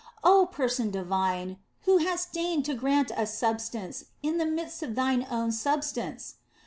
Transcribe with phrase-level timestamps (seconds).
[0.23, 5.27] Oh, Person Divine, who hast deigned to grant us substance in the midst of Thine
[5.29, 6.37] own Substance